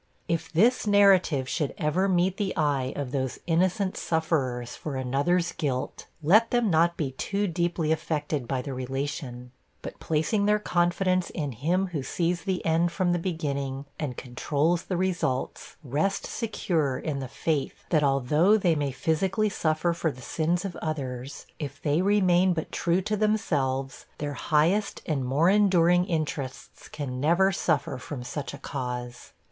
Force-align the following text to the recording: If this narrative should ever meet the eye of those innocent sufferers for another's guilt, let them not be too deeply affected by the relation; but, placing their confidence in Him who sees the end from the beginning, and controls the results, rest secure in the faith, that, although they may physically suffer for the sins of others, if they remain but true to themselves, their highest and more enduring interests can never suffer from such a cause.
If 0.27 0.51
this 0.51 0.87
narrative 0.87 1.47
should 1.47 1.75
ever 1.77 2.09
meet 2.09 2.37
the 2.37 2.57
eye 2.57 2.91
of 2.95 3.11
those 3.11 3.37
innocent 3.45 3.95
sufferers 3.97 4.75
for 4.75 4.95
another's 4.95 5.51
guilt, 5.51 6.07
let 6.23 6.49
them 6.49 6.71
not 6.71 6.97
be 6.97 7.11
too 7.11 7.45
deeply 7.45 7.91
affected 7.91 8.47
by 8.47 8.63
the 8.63 8.73
relation; 8.73 9.51
but, 9.83 9.99
placing 9.99 10.47
their 10.47 10.57
confidence 10.57 11.29
in 11.29 11.51
Him 11.51 11.89
who 11.93 12.01
sees 12.01 12.45
the 12.45 12.65
end 12.65 12.91
from 12.91 13.11
the 13.13 13.19
beginning, 13.19 13.85
and 13.99 14.17
controls 14.17 14.85
the 14.85 14.97
results, 14.97 15.75
rest 15.83 16.25
secure 16.25 16.97
in 16.97 17.19
the 17.19 17.27
faith, 17.27 17.83
that, 17.91 18.03
although 18.03 18.57
they 18.57 18.73
may 18.73 18.89
physically 18.91 19.49
suffer 19.49 19.93
for 19.93 20.09
the 20.09 20.23
sins 20.23 20.65
of 20.65 20.75
others, 20.77 21.45
if 21.59 21.79
they 21.79 22.01
remain 22.01 22.53
but 22.53 22.71
true 22.71 23.03
to 23.03 23.15
themselves, 23.15 24.07
their 24.17 24.33
highest 24.33 25.03
and 25.05 25.25
more 25.25 25.51
enduring 25.51 26.05
interests 26.05 26.87
can 26.89 27.19
never 27.19 27.51
suffer 27.51 27.99
from 27.99 28.23
such 28.23 28.51
a 28.51 28.57
cause. 28.57 29.33